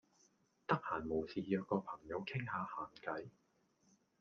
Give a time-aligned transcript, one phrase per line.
[0.65, 3.27] 得閒無事約個朋友傾吓閒偈